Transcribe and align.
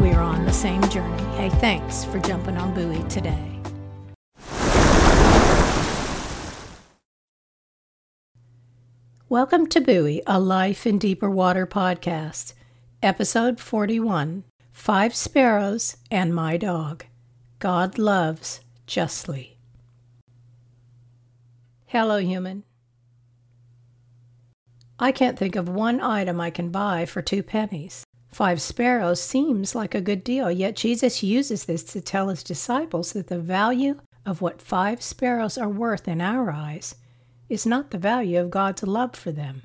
we 0.00 0.12
are 0.12 0.22
on 0.22 0.44
the 0.44 0.52
same 0.52 0.82
journey. 0.90 1.22
Hey, 1.34 1.48
thanks 1.48 2.04
for 2.04 2.20
jumping 2.20 2.56
on 2.56 2.72
Buoy 2.72 3.02
today. 3.08 3.60
Welcome 9.28 9.66
to 9.68 9.80
Buoy, 9.80 10.22
a 10.26 10.38
Life 10.38 10.86
in 10.86 10.98
Deeper 10.98 11.28
Water 11.28 11.66
podcast, 11.66 12.54
episode 13.02 13.58
41 13.60 14.44
Five 14.72 15.14
Sparrows 15.14 15.96
and 16.10 16.32
My 16.32 16.56
Dog. 16.56 17.04
God 17.58 17.98
Loves 17.98 18.60
Justly. 18.86 19.58
Hello, 21.86 22.18
human. 22.18 22.62
I 25.00 25.10
can't 25.10 25.36
think 25.38 25.56
of 25.56 25.68
one 25.68 26.00
item 26.00 26.40
I 26.40 26.50
can 26.50 26.70
buy 26.70 27.04
for 27.04 27.20
two 27.20 27.42
pennies. 27.42 28.04
Five 28.30 28.60
sparrows 28.60 29.20
seems 29.20 29.74
like 29.74 29.94
a 29.94 30.00
good 30.00 30.22
deal, 30.22 30.50
yet 30.50 30.76
Jesus 30.76 31.22
uses 31.22 31.64
this 31.64 31.82
to 31.84 32.00
tell 32.00 32.28
his 32.28 32.42
disciples 32.42 33.12
that 33.12 33.28
the 33.28 33.38
value 33.38 34.00
of 34.24 34.40
what 34.42 34.62
five 34.62 35.02
sparrows 35.02 35.56
are 35.56 35.68
worth 35.68 36.06
in 36.06 36.20
our 36.20 36.50
eyes 36.50 36.94
is 37.48 37.64
not 37.64 37.90
the 37.90 37.98
value 37.98 38.38
of 38.38 38.50
God's 38.50 38.82
love 38.82 39.16
for 39.16 39.32
them 39.32 39.62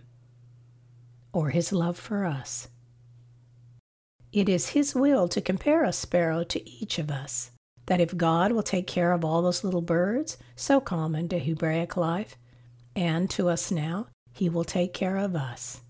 or 1.34 1.50
his 1.50 1.74
love 1.74 1.98
for 1.98 2.26
us. 2.26 2.70
It 4.32 4.48
is 4.48 4.70
his 4.70 4.96
will 4.96 5.28
to 5.28 5.42
compare 5.42 5.84
a 5.84 5.94
sparrow 5.94 6.44
to 6.46 6.70
each 6.70 6.98
of 6.98 7.12
us, 7.12 7.52
that 7.86 8.00
if 8.00 8.18
God 8.18 8.52
will 8.52 8.64
take 8.64 8.88
care 8.88 9.12
of 9.12 9.26
all 9.26 9.42
those 9.42 9.64
little 9.64 9.82
birds, 9.82 10.38
so 10.56 10.80
common 10.80 11.28
to 11.30 11.40
Hebraic 11.40 11.98
life, 11.98 12.38
and 12.96 13.30
to 13.32 13.50
us 13.50 13.70
now, 13.70 14.08
he 14.32 14.50
will 14.50 14.64
take 14.64 14.94
care 14.94 15.18
of 15.18 15.36
us. 15.36 15.82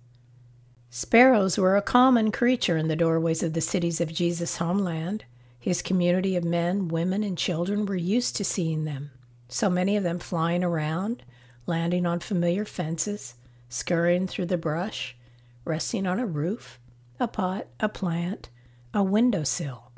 Sparrows 0.95 1.57
were 1.57 1.75
a 1.75 1.81
common 1.81 2.31
creature 2.31 2.77
in 2.77 2.87
the 2.87 2.95
doorways 2.95 3.41
of 3.41 3.53
the 3.53 3.61
cities 3.61 3.99
of 3.99 4.13
Jesus' 4.13 4.57
homeland. 4.57 5.25
His 5.59 5.81
community 5.81 6.35
of 6.35 6.43
men, 6.43 6.87
women, 6.87 7.23
and 7.23 7.35
children 7.35 7.87
were 7.87 7.95
used 7.95 8.35
to 8.35 8.43
seeing 8.43 8.83
them, 8.83 9.09
so 9.49 9.71
many 9.71 9.97
of 9.97 10.03
them 10.03 10.19
flying 10.19 10.63
around, 10.63 11.23
landing 11.65 12.05
on 12.05 12.19
familiar 12.19 12.63
fences, 12.63 13.33
scurrying 13.69 14.27
through 14.27 14.45
the 14.45 14.55
brush, 14.55 15.15
resting 15.65 16.05
on 16.05 16.19
a 16.19 16.27
roof, 16.27 16.79
a 17.19 17.27
pot, 17.27 17.65
a 17.79 17.89
plant, 17.89 18.49
a 18.93 19.01
windowsill. 19.01 19.91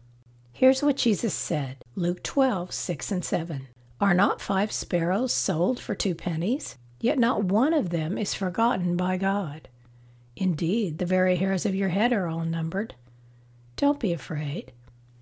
Here's 0.53 0.81
what 0.81 0.95
Jesus 0.95 1.33
said 1.33 1.75
Luke 1.97 2.23
12, 2.23 2.71
6 2.71 3.11
and 3.11 3.25
7. 3.25 3.67
Are 3.99 4.13
not 4.13 4.39
five 4.39 4.71
sparrows 4.71 5.33
sold 5.33 5.77
for 5.77 5.93
two 5.93 6.15
pennies? 6.15 6.77
Yet 7.01 7.19
not 7.19 7.43
one 7.43 7.73
of 7.73 7.89
them 7.89 8.17
is 8.17 8.33
forgotten 8.33 8.95
by 8.95 9.17
God. 9.17 9.67
Indeed, 10.35 10.97
the 10.97 11.05
very 11.05 11.37
hairs 11.37 11.65
of 11.65 11.75
your 11.75 11.89
head 11.89 12.11
are 12.11 12.27
all 12.27 12.43
numbered. 12.43 12.95
Don't 13.75 13.99
be 13.99 14.13
afraid. 14.13 14.71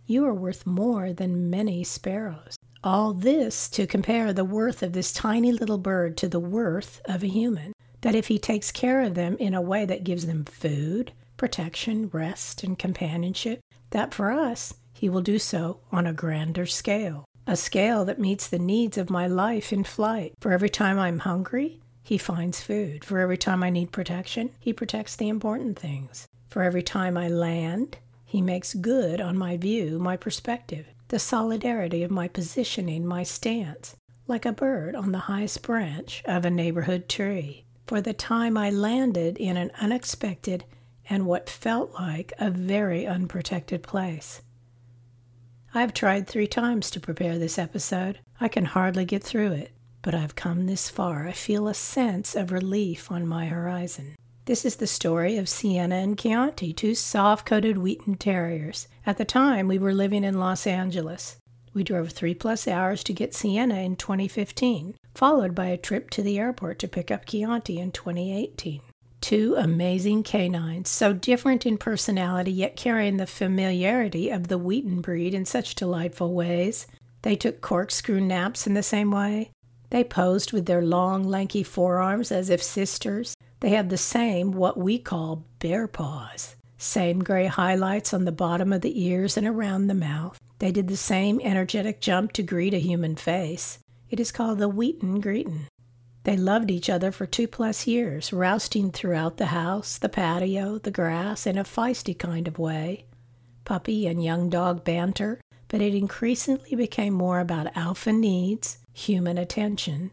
You 0.06 0.26
are 0.26 0.34
worth 0.34 0.66
more 0.66 1.14
than 1.14 1.50
many 1.50 1.84
sparrows. 1.84 2.58
All 2.84 3.14
this 3.14 3.70
to 3.70 3.88
compare 3.88 4.34
the 4.34 4.44
worth 4.44 4.84
of 4.84 4.94
this 4.94 5.14
tiny 5.14 5.52
little 5.52 5.78
bird 5.78 6.18
to 6.18 6.28
the 6.28 6.40
worth 6.40 7.02
of 7.06 7.24
a 7.24 7.28
human. 7.28 7.74
That 8.02 8.16
if 8.16 8.28
he 8.28 8.38
takes 8.38 8.72
care 8.72 9.02
of 9.02 9.16
them 9.16 9.38
in 9.40 9.54
a 9.54 9.62
way 9.62 9.86
that 9.86 10.04
gives 10.04 10.26
them 10.26 10.44
food, 10.44 11.14
protection, 11.38 12.10
rest, 12.12 12.64
and 12.64 12.78
companionship, 12.78 13.62
that 13.92 14.14
for 14.14 14.32
us 14.32 14.74
he 14.94 15.10
will 15.10 15.22
do 15.22 15.40
so 15.40 15.80
on 15.92 16.06
a 16.06 16.14
grander 16.14 16.66
scale. 16.66 17.26
A 17.48 17.56
scale 17.56 18.06
that 18.06 18.20
meets 18.20 18.48
the 18.48 18.60
needs 18.60 18.98
of 18.98 19.10
my 19.10 19.28
life 19.28 19.72
in 19.72 19.84
flight. 19.84 20.34
For 20.40 20.52
every 20.52 20.70
time 20.70 20.98
I'm 21.00 21.20
hungry, 21.20 21.82
he 22.04 22.18
finds 22.18 22.62
food. 22.62 23.06
For 23.06 23.20
every 23.20 23.38
time 23.38 23.64
I 23.64 23.70
need 23.70 23.94
protection, 23.94 24.52
he 24.60 24.74
protects 24.74 25.16
the 25.16 25.30
important 25.30 25.80
things. 25.80 26.28
For 26.50 26.62
every 26.62 26.84
time 26.84 27.18
I 27.18 27.30
land, 27.30 27.98
he 28.26 28.42
makes 28.42 28.74
good 28.74 29.22
on 29.22 29.38
my 29.38 29.56
view, 29.58 29.98
my 29.98 30.18
perspective, 30.18 30.86
the 31.08 31.18
solidarity 31.18 32.04
of 32.04 32.12
my 32.12 32.28
positioning, 32.28 33.06
my 33.06 33.24
stance, 33.24 33.96
like 34.28 34.46
a 34.46 34.52
bird 34.52 34.96
on 34.96 35.14
the 35.14 35.20
highest 35.20 35.64
branch 35.64 36.22
of 36.26 36.44
a 36.44 36.50
neighborhood 36.50 37.08
tree. 37.08 37.66
For 37.88 38.02
the 38.02 38.14
time 38.14 38.58
I 38.58 38.70
landed 38.70 39.38
in 39.38 39.56
an 39.56 39.72
unexpected 39.80 40.66
and 41.10 41.26
what 41.26 41.50
felt 41.50 41.94
like 41.94 42.34
a 42.38 42.50
very 42.50 43.08
unprotected 43.08 43.84
place. 43.84 44.42
I've 45.74 45.94
tried 45.94 46.28
three 46.28 46.48
times 46.48 46.92
to 46.92 47.00
prepare 47.00 47.38
this 47.38 47.58
episode. 47.58 48.20
I 48.40 48.48
can 48.48 48.66
hardly 48.66 49.06
get 49.06 49.24
through 49.24 49.54
it 49.54 49.72
but 50.04 50.14
I've 50.14 50.36
come 50.36 50.68
this 50.68 50.90
far. 50.90 51.28
I 51.28 51.32
feel 51.32 51.68
a 51.68 51.74
sense 51.74 52.36
of 52.36 52.52
relief 52.52 53.12
on 53.12 53.26
my 53.26 53.48
horizon. 53.48 54.16
This 54.46 54.66
is 54.66 54.76
the 54.76 54.88
story 54.88 55.38
of 55.38 55.48
Sienna 55.48 55.96
and 55.96 56.20
Chianti, 56.20 56.74
two 56.74 56.94
soft 56.94 57.46
coated 57.46 57.78
Wheaten 57.78 58.16
Terriers. 58.16 58.90
At 59.06 59.18
the 59.18 59.26
time, 59.26 59.70
we 59.70 59.80
were 59.80 59.94
living 59.94 60.26
in 60.26 60.38
Los 60.38 60.68
Angeles. 60.68 61.38
We 61.74 61.84
drove 61.84 62.12
three 62.12 62.34
plus 62.34 62.68
hours 62.68 63.04
to 63.06 63.14
get 63.14 63.34
Sienna 63.34 63.80
in 63.80 63.96
2015, 63.96 64.96
followed 65.16 65.56
by 65.56 65.68
a 65.68 65.78
trip 65.78 66.10
to 66.12 66.22
the 66.22 66.38
airport 66.38 66.78
to 66.80 66.90
pick 66.90 67.10
up 67.10 67.26
Chianti 67.26 67.80
in 67.80 67.94
2018. 67.94 68.82
Two 69.22 69.56
amazing 69.58 70.24
canines, 70.24 70.90
so 70.90 71.14
different 71.14 71.66
in 71.66 71.78
personality 71.78 72.52
yet 72.52 72.76
carrying 72.76 73.16
the 73.16 73.26
familiarity 73.26 74.30
of 74.30 74.50
the 74.50 74.58
Wheaten 74.58 75.00
breed 75.00 75.34
in 75.34 75.46
such 75.46 75.76
delightful 75.76 76.34
ways. 76.34 76.86
They 77.22 77.38
took 77.38 77.62
corkscrew 77.62 78.20
naps 78.20 78.68
in 78.68 78.74
the 78.74 78.84
same 78.84 79.10
way. 79.10 79.52
They 79.94 80.04
posed 80.04 80.54
with 80.54 80.66
their 80.66 80.82
long, 80.82 81.24
lanky 81.24 81.62
forearms 81.62 82.32
as 82.32 82.50
if 82.50 82.64
sisters. 82.64 83.36
They 83.60 83.70
had 83.70 83.92
the 83.92 83.98
same, 83.98 84.52
what 84.52 84.76
we 84.76 84.98
call 84.98 85.46
bear 85.60 85.88
paws. 85.88 86.56
Same 86.80 87.24
gray 87.24 87.46
highlights 87.46 88.12
on 88.12 88.26
the 88.26 88.32
bottom 88.32 88.74
of 88.74 88.82
the 88.82 89.06
ears 89.06 89.38
and 89.38 89.46
around 89.46 89.86
the 89.86 89.94
mouth. 89.94 90.40
They 90.58 90.72
did 90.72 90.88
the 90.88 90.98
same 90.98 91.40
energetic 91.44 92.02
jump 92.02 92.32
to 92.34 92.42
greet 92.42 92.74
a 92.74 92.80
human 92.80 93.16
face. 93.16 93.78
It 94.10 94.20
is 94.20 94.32
called 94.32 94.58
the 94.58 94.68
Wheaten 94.68 95.22
Greetin'. 95.22 95.68
They 96.24 96.38
loved 96.38 96.72
each 96.72 96.90
other 96.90 97.12
for 97.12 97.28
two 97.28 97.48
plus 97.48 97.86
years, 97.86 98.34
rousting 98.34 98.90
throughout 98.90 99.38
the 99.38 99.54
house, 99.54 100.00
the 100.00 100.10
patio, 100.10 100.80
the 100.80 100.90
grass, 100.90 101.46
in 101.46 101.56
a 101.56 101.64
feisty 101.64 102.18
kind 102.18 102.48
of 102.48 102.58
way. 102.58 103.06
Puppy 103.64 104.08
and 104.08 104.24
young 104.24 104.50
dog 104.50 104.84
banter, 104.84 105.40
but 105.68 105.82
it 105.82 105.94
increasingly 105.94 106.74
became 106.74 107.14
more 107.14 107.40
about 107.40 107.78
alpha 107.78 108.12
needs, 108.12 108.80
human 108.94 109.38
attention, 109.38 110.12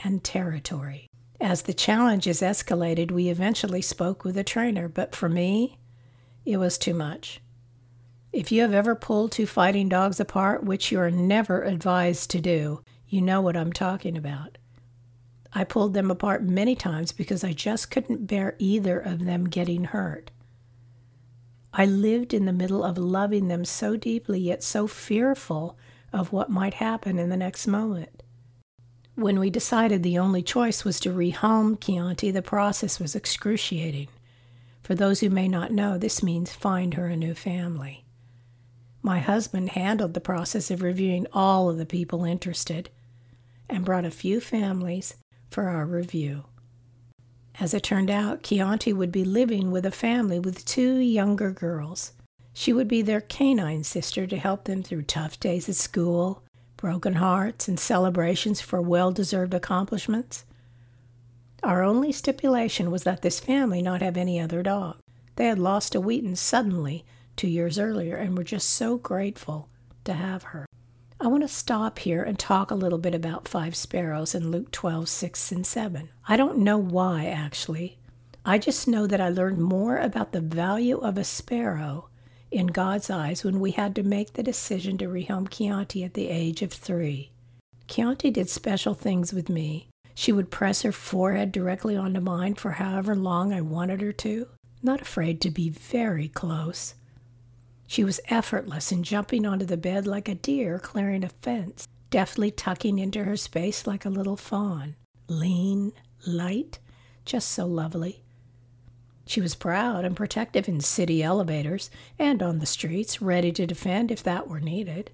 and 0.00 0.22
territory. 0.22 1.08
As 1.40 1.62
the 1.62 1.74
challenges 1.74 2.40
escalated, 2.40 3.10
we 3.10 3.28
eventually 3.28 3.82
spoke 3.82 4.24
with 4.24 4.36
a 4.36 4.44
trainer, 4.44 4.88
but 4.88 5.14
for 5.14 5.28
me, 5.28 5.78
it 6.44 6.58
was 6.58 6.78
too 6.78 6.94
much. 6.94 7.40
If 8.32 8.52
you 8.52 8.62
have 8.62 8.72
ever 8.72 8.94
pulled 8.94 9.32
two 9.32 9.46
fighting 9.46 9.88
dogs 9.88 10.20
apart, 10.20 10.64
which 10.64 10.92
you 10.92 11.00
are 11.00 11.10
never 11.10 11.62
advised 11.62 12.30
to 12.30 12.40
do, 12.40 12.82
you 13.06 13.20
know 13.20 13.40
what 13.40 13.56
I'm 13.56 13.72
talking 13.72 14.16
about. 14.16 14.56
I 15.52 15.64
pulled 15.64 15.92
them 15.92 16.10
apart 16.10 16.42
many 16.42 16.74
times 16.74 17.12
because 17.12 17.44
I 17.44 17.52
just 17.52 17.90
couldn't 17.90 18.26
bear 18.26 18.56
either 18.58 18.98
of 18.98 19.24
them 19.24 19.50
getting 19.50 19.84
hurt. 19.84 20.30
I 21.74 21.84
lived 21.86 22.32
in 22.32 22.46
the 22.46 22.52
middle 22.52 22.84
of 22.84 22.96
loving 22.96 23.48
them 23.48 23.64
so 23.64 23.96
deeply, 23.96 24.40
yet 24.40 24.62
so 24.62 24.86
fearful 24.86 25.76
of 26.12 26.32
what 26.32 26.50
might 26.50 26.74
happen 26.74 27.18
in 27.18 27.28
the 27.28 27.36
next 27.36 27.66
moment. 27.66 28.22
When 29.14 29.38
we 29.38 29.50
decided 29.50 30.02
the 30.02 30.18
only 30.18 30.42
choice 30.42 30.84
was 30.84 30.98
to 31.00 31.10
rehome 31.10 31.78
Chianti, 31.78 32.30
the 32.30 32.42
process 32.42 32.98
was 32.98 33.14
excruciating. 33.14 34.08
For 34.82 34.94
those 34.94 35.20
who 35.20 35.30
may 35.30 35.48
not 35.48 35.70
know, 35.70 35.98
this 35.98 36.22
means 36.22 36.52
find 36.52 36.94
her 36.94 37.06
a 37.06 37.16
new 37.16 37.34
family. 37.34 38.04
My 39.02 39.18
husband 39.18 39.70
handled 39.70 40.14
the 40.14 40.20
process 40.20 40.70
of 40.70 40.80
reviewing 40.80 41.26
all 41.32 41.68
of 41.68 41.76
the 41.76 41.86
people 41.86 42.24
interested 42.24 42.88
and 43.68 43.84
brought 43.84 44.04
a 44.04 44.10
few 44.10 44.40
families 44.40 45.16
for 45.50 45.68
our 45.68 45.84
review. 45.84 46.44
As 47.60 47.74
it 47.74 47.82
turned 47.82 48.10
out, 48.10 48.42
Chianti 48.42 48.92
would 48.92 49.12
be 49.12 49.24
living 49.24 49.70
with 49.70 49.84
a 49.84 49.90
family 49.90 50.38
with 50.38 50.64
two 50.64 50.96
younger 50.96 51.50
girls. 51.50 52.12
She 52.52 52.72
would 52.72 52.88
be 52.88 53.02
their 53.02 53.20
canine 53.20 53.84
sister 53.84 54.26
to 54.26 54.36
help 54.36 54.64
them 54.64 54.82
through 54.82 55.02
tough 55.02 55.40
days 55.40 55.68
at 55.68 55.76
school, 55.76 56.42
broken 56.76 57.14
hearts, 57.14 57.68
and 57.68 57.78
celebrations 57.78 58.60
for 58.60 58.80
well 58.82 59.12
deserved 59.12 59.54
accomplishments. 59.54 60.44
Our 61.62 61.82
only 61.82 62.12
stipulation 62.12 62.90
was 62.90 63.04
that 63.04 63.22
this 63.22 63.40
family 63.40 63.82
not 63.82 64.02
have 64.02 64.16
any 64.16 64.40
other 64.40 64.62
dog. 64.62 64.96
They 65.36 65.46
had 65.46 65.58
lost 65.58 65.94
a 65.94 66.00
Wheaten 66.00 66.36
suddenly 66.36 67.04
two 67.36 67.48
years 67.48 67.78
earlier 67.78 68.16
and 68.16 68.36
were 68.36 68.44
just 68.44 68.68
so 68.68 68.98
grateful 68.98 69.68
to 70.04 70.12
have 70.12 70.42
her. 70.44 70.66
I 71.20 71.28
want 71.28 71.44
to 71.44 71.48
stop 71.48 72.00
here 72.00 72.22
and 72.22 72.36
talk 72.36 72.70
a 72.70 72.74
little 72.74 72.98
bit 72.98 73.14
about 73.14 73.46
five 73.46 73.76
sparrows 73.76 74.34
in 74.34 74.50
Luke 74.50 74.72
12, 74.72 75.08
6 75.08 75.52
and 75.52 75.64
7. 75.64 76.08
I 76.26 76.36
don't 76.36 76.58
know 76.58 76.78
why, 76.78 77.26
actually. 77.26 77.98
I 78.44 78.58
just 78.58 78.88
know 78.88 79.06
that 79.06 79.20
I 79.20 79.28
learned 79.28 79.58
more 79.58 79.98
about 79.98 80.32
the 80.32 80.40
value 80.40 80.98
of 80.98 81.16
a 81.16 81.22
sparrow 81.22 82.08
in 82.52 82.66
God's 82.68 83.10
eyes 83.10 83.42
when 83.42 83.60
we 83.60 83.70
had 83.72 83.94
to 83.96 84.02
make 84.02 84.34
the 84.34 84.42
decision 84.42 84.98
to 84.98 85.06
rehome 85.06 85.48
Chianti 85.48 86.04
at 86.04 86.14
the 86.14 86.28
age 86.28 86.62
of 86.62 86.72
three. 86.72 87.30
Chianti 87.88 88.30
did 88.30 88.48
special 88.48 88.94
things 88.94 89.32
with 89.32 89.48
me. 89.48 89.88
She 90.14 90.32
would 90.32 90.50
press 90.50 90.82
her 90.82 90.92
forehead 90.92 91.52
directly 91.52 91.96
onto 91.96 92.20
mine 92.20 92.54
for 92.54 92.72
however 92.72 93.16
long 93.16 93.52
I 93.52 93.60
wanted 93.60 94.00
her 94.02 94.12
to, 94.12 94.48
not 94.82 95.00
afraid 95.00 95.40
to 95.40 95.50
be 95.50 95.70
very 95.70 96.28
close. 96.28 96.94
She 97.86 98.04
was 98.04 98.20
effortless 98.28 98.92
in 98.92 99.02
jumping 99.02 99.46
onto 99.46 99.64
the 99.64 99.76
bed 99.76 100.06
like 100.06 100.28
a 100.28 100.34
deer 100.34 100.78
clearing 100.78 101.24
a 101.24 101.28
fence, 101.28 101.86
deftly 102.10 102.50
tucking 102.50 102.98
into 102.98 103.24
her 103.24 103.36
space 103.36 103.86
like 103.86 104.04
a 104.04 104.10
little 104.10 104.36
fawn. 104.36 104.96
Lean, 105.28 105.92
light, 106.26 106.78
just 107.24 107.50
so 107.50 107.66
lovely. 107.66 108.22
She 109.26 109.40
was 109.40 109.54
proud 109.54 110.04
and 110.04 110.16
protective 110.16 110.68
in 110.68 110.80
city 110.80 111.22
elevators 111.22 111.90
and 112.18 112.42
on 112.42 112.58
the 112.58 112.66
streets, 112.66 113.22
ready 113.22 113.52
to 113.52 113.66
defend 113.66 114.10
if 114.10 114.22
that 114.22 114.48
were 114.48 114.60
needed. 114.60 115.10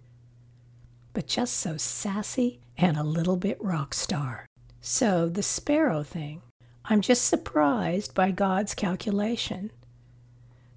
But 1.12 1.26
just 1.26 1.54
so 1.54 1.76
sassy 1.76 2.60
and 2.76 2.96
a 2.96 3.02
little 3.02 3.36
bit 3.36 3.62
rock 3.62 3.94
star. 3.94 4.46
So, 4.80 5.28
the 5.28 5.42
sparrow 5.42 6.02
thing. 6.02 6.42
I'm 6.84 7.00
just 7.00 7.24
surprised 7.24 8.14
by 8.14 8.30
God's 8.30 8.74
calculation 8.74 9.70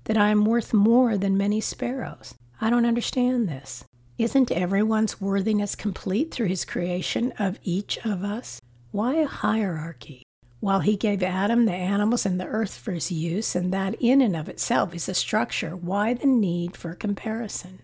that 0.05 0.17
I 0.17 0.29
am 0.29 0.43
worth 0.43 0.73
more 0.73 1.17
than 1.17 1.37
many 1.37 1.61
sparrows. 1.61 2.33
I 2.59 2.69
don't 2.69 2.85
understand 2.85 3.47
this. 3.47 3.85
Isn't 4.17 4.51
everyone's 4.51 5.21
worthiness 5.21 5.75
complete 5.75 6.31
through 6.33 6.47
his 6.47 6.65
creation 6.65 7.31
of 7.39 7.59
each 7.63 7.97
of 8.05 8.23
us? 8.23 8.59
Why 8.91 9.15
a 9.15 9.25
hierarchy? 9.25 10.23
While 10.61 10.81
he 10.81 10.95
gave 10.95 11.23
Adam 11.23 11.65
the 11.65 11.73
animals 11.73 12.23
and 12.23 12.39
the 12.39 12.45
earth 12.45 12.77
for 12.77 12.91
his 12.91 13.11
use, 13.11 13.55
and 13.55 13.73
that 13.73 13.95
in 13.99 14.21
and 14.21 14.35
of 14.35 14.47
itself 14.47 14.93
is 14.93 15.09
a 15.09 15.15
structure, 15.15 15.75
why 15.75 16.13
the 16.13 16.27
need 16.27 16.77
for 16.77 16.93
comparison? 16.93 17.81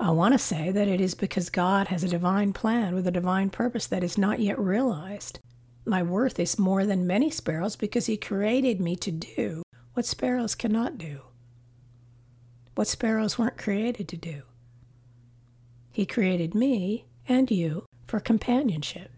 I 0.00 0.10
want 0.10 0.34
to 0.34 0.38
say 0.38 0.72
that 0.72 0.88
it 0.88 1.00
is 1.00 1.14
because 1.14 1.48
God 1.48 1.86
has 1.88 2.02
a 2.02 2.08
divine 2.08 2.52
plan 2.52 2.92
with 2.92 3.06
a 3.06 3.12
divine 3.12 3.50
purpose 3.50 3.86
that 3.86 4.02
is 4.02 4.18
not 4.18 4.40
yet 4.40 4.58
realized. 4.58 5.38
My 5.84 6.02
worth 6.02 6.40
is 6.40 6.58
more 6.58 6.84
than 6.86 7.06
many 7.06 7.30
sparrows 7.30 7.76
because 7.76 8.06
He 8.06 8.16
created 8.16 8.80
me 8.80 8.96
to 8.96 9.12
do 9.12 9.62
what 9.94 10.06
sparrows 10.06 10.56
cannot 10.56 10.98
do, 10.98 11.20
what 12.74 12.88
sparrows 12.88 13.38
weren't 13.38 13.56
created 13.56 14.08
to 14.08 14.16
do. 14.16 14.42
He 15.92 16.04
created 16.04 16.52
me 16.52 17.06
and 17.28 17.48
you 17.48 17.86
for 18.08 18.18
companionship. 18.18 19.11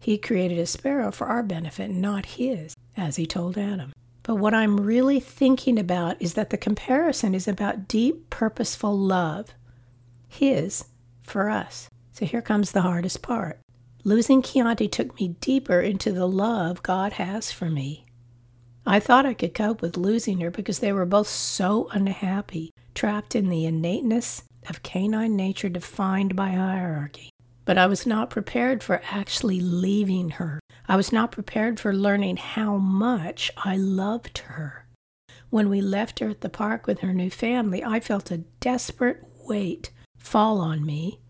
He 0.00 0.16
created 0.16 0.58
a 0.58 0.66
sparrow 0.66 1.12
for 1.12 1.26
our 1.26 1.42
benefit, 1.42 1.90
not 1.90 2.24
his, 2.24 2.74
as 2.96 3.16
he 3.16 3.26
told 3.26 3.58
Adam. 3.58 3.92
But 4.22 4.36
what 4.36 4.54
I'm 4.54 4.80
really 4.80 5.20
thinking 5.20 5.78
about 5.78 6.20
is 6.20 6.34
that 6.34 6.50
the 6.50 6.56
comparison 6.56 7.34
is 7.34 7.46
about 7.46 7.86
deep, 7.86 8.30
purposeful 8.30 8.96
love, 8.96 9.54
his 10.26 10.86
for 11.22 11.50
us. 11.50 11.88
So 12.12 12.24
here 12.24 12.42
comes 12.42 12.72
the 12.72 12.82
hardest 12.82 13.22
part. 13.22 13.60
Losing 14.02 14.40
Chianti 14.40 14.88
took 14.88 15.18
me 15.20 15.36
deeper 15.40 15.80
into 15.80 16.12
the 16.12 16.26
love 16.26 16.82
God 16.82 17.14
has 17.14 17.52
for 17.52 17.70
me. 17.70 18.06
I 18.86 18.98
thought 18.98 19.26
I 19.26 19.34
could 19.34 19.54
cope 19.54 19.82
with 19.82 19.98
losing 19.98 20.40
her 20.40 20.50
because 20.50 20.78
they 20.78 20.92
were 20.92 21.04
both 21.04 21.28
so 21.28 21.88
unhappy, 21.92 22.72
trapped 22.94 23.36
in 23.36 23.50
the 23.50 23.66
innateness 23.66 24.42
of 24.68 24.82
canine 24.82 25.36
nature 25.36 25.68
defined 25.68 26.34
by 26.34 26.50
hierarchy. 26.50 27.30
But 27.64 27.78
I 27.78 27.86
was 27.86 28.06
not 28.06 28.30
prepared 28.30 28.82
for 28.82 29.02
actually 29.10 29.60
leaving 29.60 30.30
her. 30.30 30.60
I 30.88 30.96
was 30.96 31.12
not 31.12 31.32
prepared 31.32 31.78
for 31.78 31.94
learning 31.94 32.38
how 32.38 32.76
much 32.78 33.50
I 33.56 33.76
loved 33.76 34.38
her. 34.38 34.86
When 35.50 35.68
we 35.68 35.80
left 35.80 36.20
her 36.20 36.28
at 36.28 36.40
the 36.40 36.48
park 36.48 36.86
with 36.86 37.00
her 37.00 37.12
new 37.12 37.30
family, 37.30 37.84
I 37.84 38.00
felt 38.00 38.30
a 38.30 38.38
desperate 38.60 39.22
weight 39.46 39.90
fall 40.16 40.60
on 40.60 40.84
me. 40.84 41.20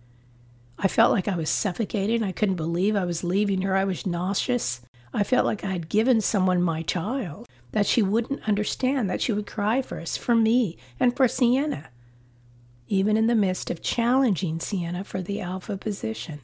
I 0.79 0.89
felt 0.89 1.13
like 1.13 1.29
I 1.29 1.37
was 1.37 1.51
suffocating. 1.51 2.23
I 2.23 2.33
couldn't 2.33 2.55
believe 2.55 2.97
I 2.97 3.05
was 3.05 3.25
leaving 3.25 3.63
her. 3.63 3.77
I 3.77 3.85
was 3.85 4.07
nauseous. 4.07 4.81
I 5.13 5.25
felt 5.25 5.45
like 5.45 5.65
I 5.65 5.73
had 5.73 5.89
given 5.89 6.21
someone 6.21 6.63
my 6.63 6.83
child, 6.83 7.47
that 7.73 7.87
she 7.87 8.03
wouldn't 8.03 8.49
understand, 8.49 9.11
that 9.11 9.21
she 9.21 9.33
would 9.33 9.47
cry 9.47 9.83
for 9.83 10.01
us, 10.01 10.17
for 10.17 10.35
me, 10.35 10.79
and 10.99 11.17
for 11.17 11.29
Sienna, 11.29 11.89
even 12.91 13.17
in 13.17 13.29
the 13.29 13.37
midst 13.37 13.71
of 13.71 13.81
challenging 13.81 14.59
Sienna 14.59 15.05
for 15.05 15.23
the 15.23 15.41
alpha 15.41 15.77
position. 15.77 16.41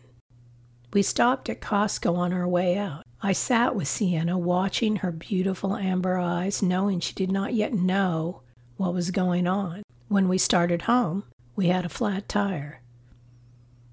We 0.93 1.02
stopped 1.02 1.50
at 1.50 1.60
Costco 1.60 2.16
on 2.16 2.32
our 2.32 2.46
way 2.46 2.78
out. 2.78 3.02
I 3.20 3.32
sat 3.32 3.75
with 3.75 3.88
Sienna, 3.88 4.38
watching 4.38 4.96
her 4.96 5.10
beautiful 5.10 5.75
amber 5.76 6.16
eyes, 6.16 6.62
knowing 6.62 7.00
she 7.00 7.14
did 7.14 7.32
not 7.32 7.54
yet 7.54 7.75
know 7.75 8.43
what 8.76 8.94
was 8.94 9.10
going 9.10 9.48
on. 9.48 9.82
When 10.06 10.28
we 10.28 10.38
started 10.38 10.82
home, 10.82 11.25
we 11.56 11.66
had 11.66 11.84
a 11.84 11.88
flat 11.88 12.28
tire. 12.28 12.81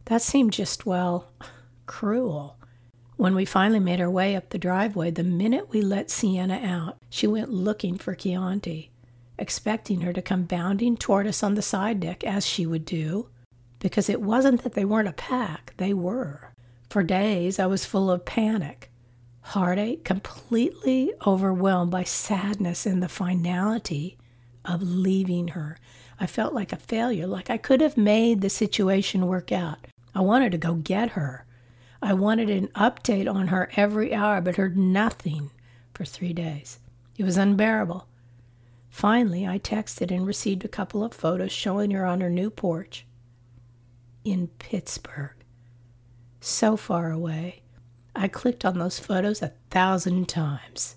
That 0.06 0.22
seemed 0.22 0.54
just, 0.54 0.86
well, 0.86 1.32
cruel. 1.88 2.58
When 3.16 3.34
we 3.34 3.46
finally 3.46 3.80
made 3.80 4.00
our 4.00 4.12
way 4.12 4.36
up 4.36 4.50
the 4.50 4.60
driveway, 4.60 5.10
the 5.10 5.24
minute 5.24 5.70
we 5.72 5.82
let 5.82 6.12
Sienna 6.12 6.60
out, 6.64 6.98
she 7.10 7.26
went 7.26 7.50
looking 7.50 7.98
for 7.98 8.14
Chianti, 8.14 8.92
expecting 9.44 10.02
her 10.02 10.14
to 10.14 10.22
come 10.22 10.44
bounding 10.46 10.96
toward 10.96 11.28
us 11.28 11.44
on 11.44 11.56
the 11.56 11.62
side 11.62 12.00
deck 12.00 12.24
as 12.24 12.48
she 12.48 12.66
would 12.66 12.86
do, 12.86 13.28
because 13.80 14.08
it 14.10 14.22
wasn't 14.22 14.64
that 14.64 14.72
they 14.72 14.86
weren't 14.86 15.10
a 15.10 15.14
pack, 15.14 15.74
they 15.76 15.94
were. 15.94 16.54
For 16.90 17.04
days, 17.04 17.60
I 17.60 17.66
was 17.66 17.84
full 17.86 18.10
of 18.10 18.24
panic, 18.24 18.90
heartache, 19.42 20.06
completely 20.06 21.12
overwhelmed 21.28 21.92
by 21.92 22.06
sadness 22.06 22.86
and 22.86 23.04
the 23.04 23.10
finality 23.10 24.18
of 24.64 24.82
leaving 24.82 25.50
her. 25.50 25.78
I 26.22 26.26
felt 26.26 26.54
like 26.54 26.72
a 26.72 26.78
failure, 26.78 27.28
like 27.28 27.50
I 27.50 27.58
could 27.58 27.82
have 27.82 27.98
made 27.98 28.40
the 28.40 28.50
situation 28.50 29.28
work 29.28 29.52
out. 29.52 29.80
I 30.16 30.22
wanted 30.22 30.54
to 30.54 30.58
go 30.58 30.76
get 30.76 31.10
her. 31.12 31.46
I 32.02 32.14
wanted 32.14 32.50
an 32.50 32.70
update 32.70 33.30
on 33.30 33.48
her 33.48 33.70
every 33.76 34.14
hour, 34.14 34.40
but 34.40 34.56
heard 34.56 34.78
nothing 34.78 35.52
for 35.94 36.06
three 36.06 36.32
days. 36.32 36.80
It 37.18 37.26
was 37.26 37.36
unbearable. 37.36 38.08
Finally, 38.94 39.46
I 39.46 39.58
texted 39.58 40.12
and 40.16 40.26
received 40.26 40.64
a 40.64 40.68
couple 40.68 41.04
of 41.04 41.16
photos 41.16 41.52
showing 41.52 41.90
her 41.90 42.06
on 42.06 42.22
her 42.22 42.30
new 42.30 42.52
porch 42.52 43.08
in 44.24 44.48
Pittsburgh. 44.60 45.34
So 46.40 46.78
far 46.78 47.10
away. 47.12 47.64
I 48.16 48.28
clicked 48.28 48.64
on 48.64 48.78
those 48.78 49.00
photos 49.00 49.42
a 49.42 49.54
thousand 49.72 50.30
times. 50.30 50.96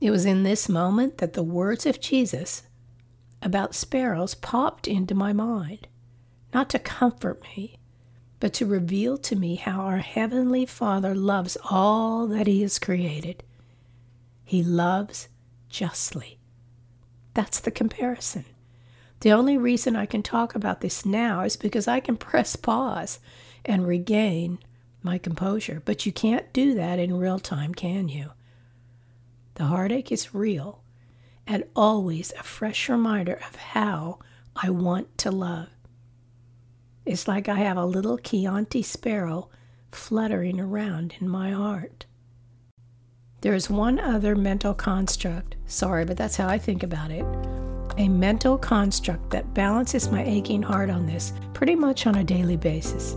It 0.00 0.10
was 0.10 0.26
in 0.26 0.42
this 0.42 0.68
moment 0.68 1.18
that 1.18 1.34
the 1.34 1.44
words 1.44 1.86
of 1.86 2.00
Jesus 2.00 2.64
about 3.40 3.76
sparrows 3.76 4.34
popped 4.34 4.88
into 4.88 5.14
my 5.14 5.32
mind, 5.32 5.86
not 6.52 6.68
to 6.70 6.80
comfort 6.80 7.40
me, 7.56 7.78
but 8.40 8.52
to 8.54 8.66
reveal 8.66 9.16
to 9.18 9.36
me 9.36 9.54
how 9.54 9.82
our 9.82 9.98
Heavenly 9.98 10.66
Father 10.66 11.14
loves 11.14 11.56
all 11.70 12.26
that 12.26 12.48
He 12.48 12.62
has 12.62 12.80
created. 12.80 13.44
He 14.44 14.64
loves 14.64 15.28
justly. 15.68 16.40
That's 17.36 17.60
the 17.60 17.70
comparison. 17.70 18.46
The 19.20 19.30
only 19.30 19.58
reason 19.58 19.94
I 19.94 20.06
can 20.06 20.22
talk 20.22 20.54
about 20.54 20.80
this 20.80 21.04
now 21.04 21.42
is 21.42 21.58
because 21.58 21.86
I 21.86 22.00
can 22.00 22.16
press 22.30 22.56
pause 22.56 23.20
and 23.62 23.86
regain 23.86 24.58
my 25.02 25.18
composure. 25.18 25.82
But 25.84 26.06
you 26.06 26.12
can't 26.12 26.50
do 26.54 26.72
that 26.72 26.98
in 26.98 27.18
real 27.18 27.38
time, 27.38 27.74
can 27.74 28.08
you? 28.08 28.30
The 29.56 29.64
heartache 29.64 30.10
is 30.10 30.34
real 30.34 30.82
and 31.46 31.64
always 31.76 32.32
a 32.38 32.42
fresh 32.42 32.88
reminder 32.88 33.34
of 33.34 33.54
how 33.56 34.18
I 34.56 34.70
want 34.70 35.18
to 35.18 35.30
love. 35.30 35.68
It's 37.04 37.28
like 37.28 37.50
I 37.50 37.56
have 37.56 37.76
a 37.76 37.84
little 37.84 38.16
Chianti 38.16 38.80
sparrow 38.80 39.50
fluttering 39.92 40.58
around 40.58 41.16
in 41.20 41.28
my 41.28 41.50
heart. 41.50 42.05
There 43.46 43.54
is 43.54 43.70
one 43.70 44.00
other 44.00 44.34
mental 44.34 44.74
construct, 44.74 45.54
sorry, 45.66 46.04
but 46.04 46.16
that's 46.16 46.36
how 46.36 46.48
I 46.48 46.58
think 46.58 46.82
about 46.82 47.12
it, 47.12 47.24
a 47.96 48.08
mental 48.08 48.58
construct 48.58 49.30
that 49.30 49.54
balances 49.54 50.10
my 50.10 50.24
aching 50.24 50.62
heart 50.62 50.90
on 50.90 51.06
this 51.06 51.32
pretty 51.54 51.76
much 51.76 52.08
on 52.08 52.16
a 52.16 52.24
daily 52.24 52.56
basis. 52.56 53.14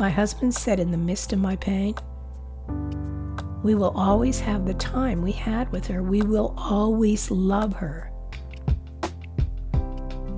My 0.00 0.10
husband 0.10 0.52
said 0.52 0.80
in 0.80 0.90
the 0.90 0.96
midst 0.96 1.32
of 1.32 1.38
my 1.38 1.54
pain, 1.54 1.94
We 3.62 3.76
will 3.76 3.92
always 3.96 4.40
have 4.40 4.66
the 4.66 4.74
time 4.74 5.22
we 5.22 5.30
had 5.30 5.70
with 5.70 5.86
her. 5.86 6.02
We 6.02 6.22
will 6.22 6.52
always 6.58 7.30
love 7.30 7.74
her. 7.74 8.10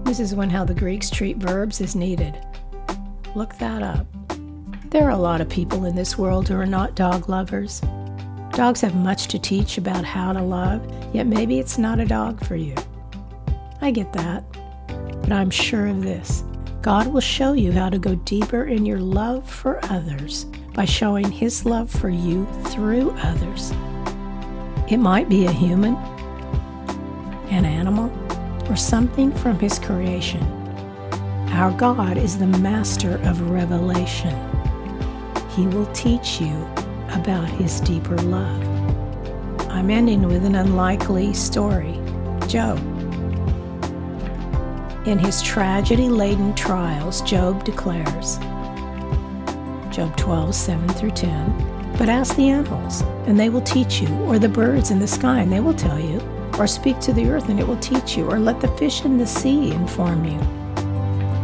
This 0.04 0.20
is 0.20 0.34
when 0.34 0.50
how 0.50 0.66
the 0.66 0.74
Greeks 0.74 1.08
treat 1.08 1.38
verbs 1.38 1.80
is 1.80 1.96
needed. 1.96 2.38
Look 3.34 3.56
that 3.60 3.82
up. 3.82 4.06
There 4.90 5.04
are 5.04 5.12
a 5.12 5.16
lot 5.16 5.40
of 5.40 5.48
people 5.48 5.86
in 5.86 5.96
this 5.96 6.18
world 6.18 6.48
who 6.48 6.56
are 6.56 6.66
not 6.66 6.96
dog 6.96 7.30
lovers. 7.30 7.80
Dogs 8.58 8.80
have 8.80 8.96
much 8.96 9.28
to 9.28 9.38
teach 9.38 9.78
about 9.78 10.04
how 10.04 10.32
to 10.32 10.42
love, 10.42 10.82
yet 11.14 11.28
maybe 11.28 11.60
it's 11.60 11.78
not 11.78 12.00
a 12.00 12.04
dog 12.04 12.44
for 12.44 12.56
you. 12.56 12.74
I 13.80 13.92
get 13.92 14.12
that. 14.14 14.42
But 15.22 15.30
I'm 15.30 15.48
sure 15.48 15.86
of 15.86 16.02
this 16.02 16.42
God 16.82 17.06
will 17.06 17.20
show 17.20 17.52
you 17.52 17.70
how 17.70 17.88
to 17.88 18.00
go 18.00 18.16
deeper 18.16 18.64
in 18.64 18.84
your 18.84 18.98
love 18.98 19.48
for 19.48 19.78
others 19.84 20.46
by 20.74 20.86
showing 20.86 21.30
His 21.30 21.66
love 21.66 21.88
for 21.88 22.08
you 22.08 22.48
through 22.64 23.12
others. 23.22 23.70
It 24.90 24.96
might 24.96 25.28
be 25.28 25.46
a 25.46 25.52
human, 25.52 25.94
an 27.50 27.64
animal, 27.64 28.10
or 28.68 28.74
something 28.74 29.32
from 29.36 29.56
His 29.60 29.78
creation. 29.78 30.42
Our 31.52 31.70
God 31.70 32.16
is 32.16 32.36
the 32.36 32.48
master 32.48 33.20
of 33.22 33.52
revelation. 33.52 34.36
He 35.50 35.68
will 35.68 35.86
teach 35.92 36.40
you 36.40 36.68
about 37.10 37.48
His 37.48 37.80
deeper 37.80 38.16
love. 38.18 38.62
I'm 39.70 39.90
ending 39.90 40.26
with 40.26 40.44
an 40.44 40.54
unlikely 40.54 41.34
story 41.34 42.00
Job. 42.48 42.78
In 45.06 45.18
his 45.18 45.40
tragedy 45.42 46.08
laden 46.08 46.54
trials, 46.54 47.20
Job 47.22 47.64
declares, 47.64 48.38
Job 49.90 50.16
12, 50.16 50.54
7 50.54 50.88
through 50.90 51.12
10, 51.12 51.94
But 51.98 52.08
ask 52.08 52.36
the 52.36 52.48
animals, 52.48 53.02
and 53.26 53.38
they 53.38 53.48
will 53.48 53.60
teach 53.60 54.00
you, 54.00 54.08
or 54.24 54.38
the 54.38 54.48
birds 54.48 54.90
in 54.90 54.98
the 54.98 55.06
sky, 55.06 55.40
and 55.40 55.52
they 55.52 55.60
will 55.60 55.74
tell 55.74 55.98
you, 55.98 56.20
or 56.58 56.66
speak 56.66 57.00
to 57.00 57.12
the 57.12 57.28
earth, 57.28 57.48
and 57.48 57.60
it 57.60 57.66
will 57.66 57.78
teach 57.78 58.16
you, 58.16 58.28
or 58.30 58.38
let 58.38 58.60
the 58.60 58.76
fish 58.76 59.04
in 59.04 59.18
the 59.18 59.26
sea 59.26 59.70
inform 59.70 60.24
you. 60.24 60.38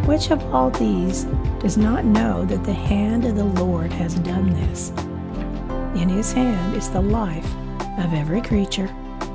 Which 0.06 0.30
of 0.30 0.42
all 0.54 0.70
these 0.70 1.24
does 1.58 1.76
not 1.76 2.04
know 2.04 2.44
that 2.44 2.64
the 2.64 2.74
hand 2.74 3.24
of 3.24 3.36
the 3.36 3.44
Lord 3.44 3.92
has 3.92 4.14
done 4.14 4.50
this? 4.50 4.92
In 5.94 6.08
his 6.08 6.32
hand 6.32 6.76
is 6.76 6.90
the 6.90 7.00
life 7.00 7.48
of 7.98 8.12
every 8.12 8.40
creature 8.40 8.88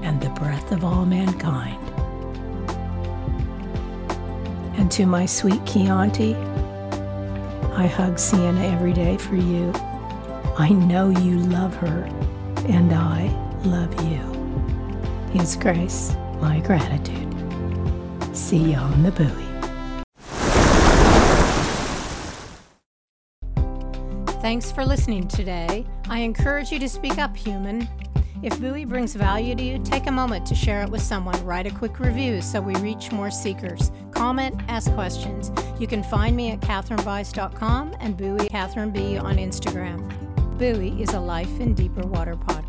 and 0.04 0.22
the 0.22 0.30
breath 0.32 0.72
of 0.72 0.84
all 0.84 1.06
mankind. 1.06 1.78
And 4.78 4.92
to 4.92 5.06
my 5.06 5.26
sweet 5.26 5.66
Chianti, 5.66 6.36
I 7.74 7.88
hug 7.88 8.20
Sienna 8.20 8.66
every 8.68 8.92
day 8.92 9.18
for 9.18 9.36
you. 9.36 9.72
I 10.58 10.70
know 10.70 11.10
you 11.10 11.38
love 11.38 11.76
her, 11.78 12.04
and 12.68 12.92
I 12.92 13.28
love 13.64 13.94
you. 14.10 14.20
His 15.32 15.56
grace, 15.56 16.14
my 16.42 16.60
gratitude. 16.60 17.34
See 18.36 18.72
you 18.72 18.76
on 18.76 19.04
the 19.04 19.12
buoy. 19.12 19.49
Thanks 24.42 24.72
for 24.72 24.86
listening 24.86 25.28
today. 25.28 25.86
I 26.08 26.20
encourage 26.20 26.72
you 26.72 26.80
to 26.80 26.88
speak 26.88 27.18
up, 27.18 27.36
human. 27.36 27.90
If 28.42 28.58
Buoy 28.62 28.86
brings 28.86 29.14
value 29.14 29.54
to 29.54 29.62
you, 29.62 29.80
take 29.80 30.08
a 30.08 30.12
moment 30.12 30.46
to 30.46 30.56
share 30.56 30.82
it 30.82 30.90
with 30.90 31.02
someone. 31.02 31.44
Write 31.44 31.68
a 31.68 31.72
quick 31.72 32.00
review 32.00 32.42
so 32.42 32.62
we 32.62 32.74
reach 32.76 33.12
more 33.12 33.32
seekers. 33.32 33.92
Comment, 34.12 34.56
ask 34.70 34.94
questions. 34.94 35.52
You 35.78 35.88
can 35.88 36.04
find 36.04 36.38
me 36.38 36.52
at 36.52 36.62
kathrynbise.com 36.62 37.98
and 38.00 38.16
Buoy 38.16 38.48
Kathryn 38.48 38.94
B 38.94 39.18
on 39.18 39.36
Instagram. 39.36 40.08
Buoy 40.58 41.02
is 41.02 41.14
a 41.14 41.20
Life 41.20 41.60
in 41.60 41.74
Deeper 41.74 42.08
Water 42.08 42.36
podcast. 42.36 42.69